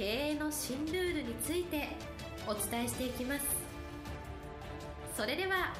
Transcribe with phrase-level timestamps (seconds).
[0.00, 1.88] 経営の新ルールについて
[2.46, 3.44] お伝えしていきます。
[5.14, 5.74] それでは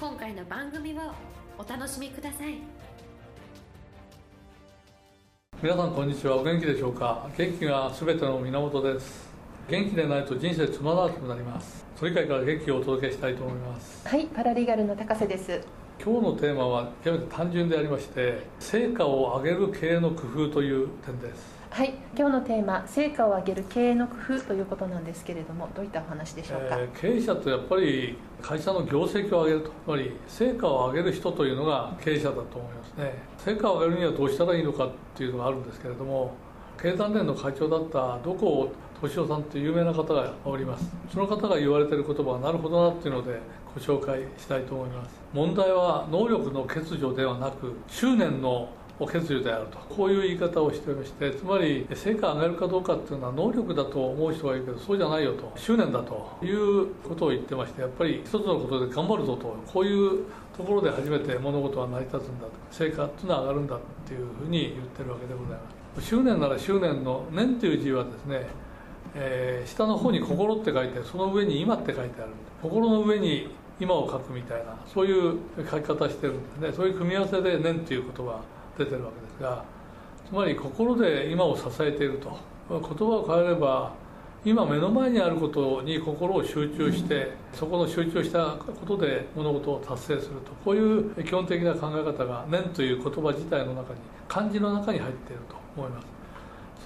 [0.00, 1.12] 今回の番組を
[1.58, 2.54] お楽しみください。
[5.62, 6.38] 皆さんこんにちは。
[6.38, 7.28] お元気でしょうか？
[7.36, 9.28] 元気がすべての源です。
[9.68, 11.84] 元気でないと人生つまらなくなります。
[12.00, 14.08] 鳥海から元気をお届けしたいと思います。
[14.08, 15.60] はいパラリーガルの高瀬です
[16.00, 21.58] 今日のテーマは極めて単純でありまして成果を上げる経営の工夫という点です。
[21.70, 21.92] はい。
[22.16, 29.70] 今日のテーマ成果を上げる経営の工夫ということなんですけれどもどういったお話でしょうか、えー、経営者とやっぱり会社の業績を上げると。
[29.70, 33.14] つまり成果を上げる人というのが経営者だと思いますね。
[33.36, 36.32] 成果を上げるにはどうしたらいいのかっていうのがあるんですけれども
[36.80, 38.70] 経団連の会長だったどこ
[39.00, 40.90] 敏夫さんという有名な方がおります。
[41.12, 43.38] その方が言われてる言葉はなるほどなっていうので
[43.74, 45.10] ご紹介したいと思います。
[45.32, 49.78] 問題は能力の欠如ではなく執念の欠如であると。
[49.94, 55.52] こういう言い方をしておりましてつまり成果を上げるかどうかっていうのは能力だと思う人がいるけどそうじゃないよと。
[55.54, 59.54] 執念だということを言ってましてやっぱり一つのことで頑張るぞと。
[59.72, 60.24] こういう
[60.56, 62.50] ところで初めて物事は成り立つんだと。
[62.72, 65.58] 成果っていうのは上がるんだっていうふうに言ってるわけでござい
[65.94, 66.08] ます。
[66.08, 68.46] 執念なら執念の念という字はですね
[69.14, 72.30] えー、下の方に「心」って書いてその上に「今」って書いてある。
[72.62, 73.48] 心の上に
[73.80, 75.38] 今を書くみたいなそういう
[75.70, 76.72] 書き方してるんでね。
[76.72, 78.40] そういう組み合わせで「念」っていう言葉
[78.76, 79.64] 出てるわけですが
[80.28, 82.36] つまり心で今を支えていると。
[82.68, 83.92] 言葉を変えれば
[84.44, 90.52] 今目の前にあることに心を集中してそこの集中したことで物事を達成すると。
[90.64, 96.17] こういう基本的な考え方が「念」という言葉自体の中に漢字の中に入っていると思います。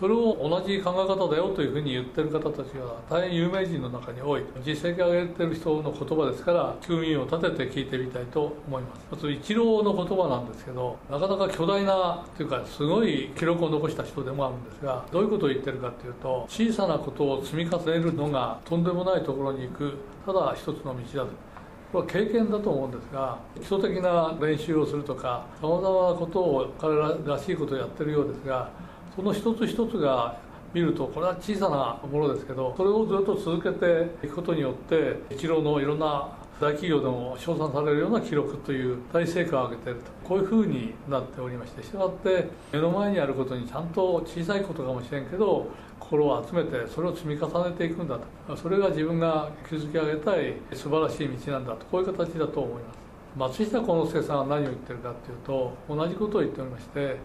[0.03, 4.43] それを同じ考え方だよというふうに言ってる方たちが大変有名人の中に多い。
[4.67, 9.07] 実績を上げてる人の言葉ですから休眠を立てて聞いてみたいと思います。
[9.13, 21.53] まず一郎の言葉なんですけどなかなか巨大なというかすごい記録を残した人でもあるんですがどういうことを言ってるかというと小さなことを積み重ねるのがとんでもないところに行くただ一つの道だと。
[21.93, 28.69] これは経験だと思うんですが基礎的な練習をするとかさまざまなことを彼ららしいことをやってるようですが
[29.15, 30.39] その一つ一つが
[30.73, 36.29] 見るとこれは小さなものですけどそれをずっと続けていくことによって一郎のいろんな
[36.61, 45.67] 大企業でも称賛されるような記録という大成果を上げているとこういうふうになっておりましてしたがって目の前にあることにちゃんと小さいことかもしれんけど
[45.99, 48.57] 心を集めてそれを積み重ねていくんだと。
[48.57, 51.87] それが自分が築き上げたい素晴らしい道なんだと。
[51.87, 53.03] こういう形だと思います。
[53.35, 57.17] 松下幸之助さんは何を言ってるかというと同じことを言っておりまして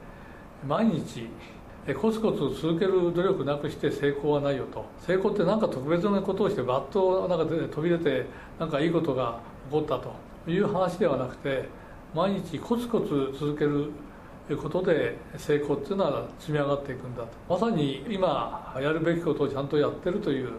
[0.65, 1.27] 毎日
[1.93, 4.85] コツコツ続ける努力なくして成功はないよと。
[5.05, 8.25] 成功って何か特別なことをしてバッとなんか飛び出て
[8.59, 9.39] なんかいいことが
[9.69, 10.13] 起こったと
[10.49, 11.69] いう話ではなくて
[12.13, 13.91] 毎日コツコツ続ける
[14.57, 17.29] ことで成功っていうのは積み上がっていくんだと。
[17.49, 20.49] まさに今やるべきことをちゃんとやってるという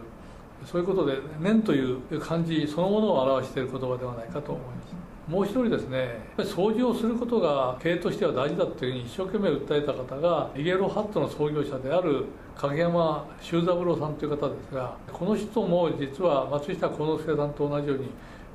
[0.65, 5.08] そういうことで「念」という漢字そのものを表している言葉ではないかと思います。
[5.29, 12.25] もう一人ですね掃除をすることが経営としては大事だというふうに一生懸命訴えた方がイエローハットの創業者である
[12.55, 18.09] 影山修三郎さんという方ですがこの人も実は松下幸之助さんと同じように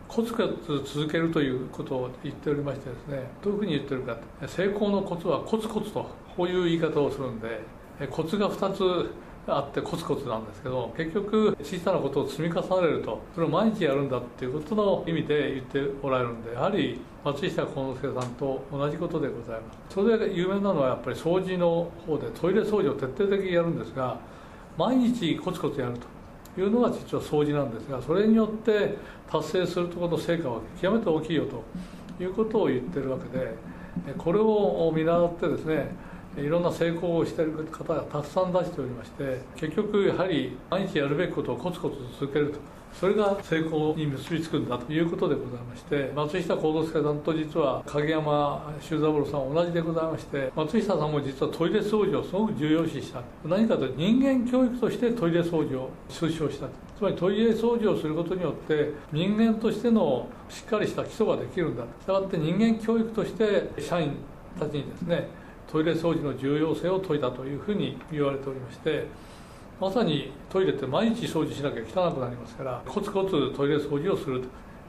[0.08, 4.18] コツコツ続けるということを言っておりましてですねどういうふうに言ってるか
[4.48, 7.60] 成功のコツはコツコツとこういう言い方をするんで
[8.10, 9.10] コツが2つ
[9.46, 19.94] あってコツコツなんですけど結局小さなことを積み重ねるとそれを毎日やるんだっていうことの意味で言っておられるんでやはり松下幸之助さんと同じことでございます。
[19.94, 24.18] それで有名なのはやっぱり掃除の方でトイレ掃除を徹底的にやるんですが
[24.78, 25.94] 毎日コツコツやる
[26.54, 28.96] というのが実は掃除なんですがそれによって
[29.30, 33.54] 達成するところの成果は極めて大きいよということを言ってるわけで
[34.18, 35.88] これを見習ってですね
[36.36, 42.58] いろんな成功をしている方がたくさん出しておりまして結局やはり毎日やるべきことをコツコツ続けると。
[42.94, 53.20] それが成功に結びつくんだということでございまして松下幸之助さんと実は影山修三郎さん同じでございまして松下さんも実はトイレ掃除をすごく重要視した。
[53.44, 61.82] 何かと人間教育としてトイレ掃除を推奨したつまりトイレ掃除をすることによって人間としてのしっかりした基礎ができるんだ。
[61.82, 64.12] したがって人間教育として社員
[64.58, 65.28] たちにですね
[65.70, 69.06] トイレ掃除の重要性を説いたというふうに言われておりまして
[69.80, 74.44] まさにトイレって毎日掃除しなきゃ汚くなりますからコツコツトイレ掃除をする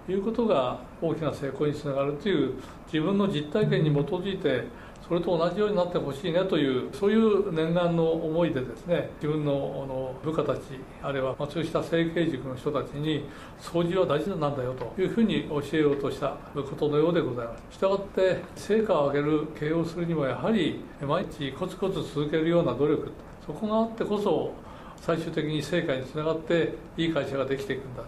[0.06, 2.54] ということが大きな成功につながるという
[2.92, 4.66] 自分の実体験に基づいて
[5.07, 10.62] それと同じようになってほしいねというそういう念願の思いでですね自分のの部下たち
[11.04, 13.25] あるいは松下整形塾の人たちに
[13.60, 17.75] 掃除は大事なんだよというふうに教えようとしたことのようでございます。
[17.75, 23.12] したがって成果を上げる経営をするにもやはり毎日コツコツ続けるような努力
[23.46, 24.54] そこがあってこそ
[25.02, 28.04] 最終的に成果につながっていい会社ができていくんだ。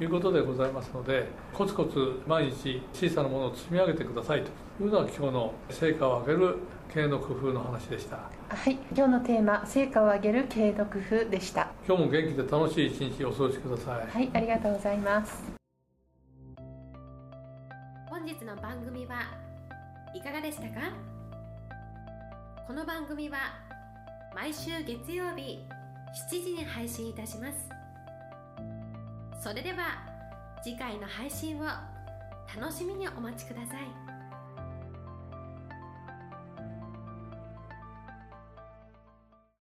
[0.00, 4.48] いうことでございますのでコツコツ毎日小さなものを積み上げてくださいと。
[4.82, 6.56] いうのが今日の成果を上げる
[6.92, 8.16] 経営の工夫の話でした。
[8.16, 8.72] はい。
[8.96, 11.68] 今日のテーマ成果を上げる経営の工夫でした。
[11.86, 14.06] 今日も元気で楽しい一日をお過ごしください。
[14.08, 14.30] はい。
[14.34, 15.44] ありがとうございます。
[18.10, 19.20] 本日の番組は
[20.12, 20.92] いかがでしたか？
[22.66, 23.38] この番組は
[24.34, 25.60] 毎週月曜日
[26.30, 27.73] 7時に配信いたします
[29.44, 29.98] それでは
[30.62, 31.64] 次回の配信を
[32.58, 34.13] 楽しみにお待ちください。